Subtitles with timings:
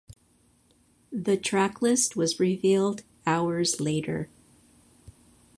[1.11, 4.29] The tracklist was revealed hours later.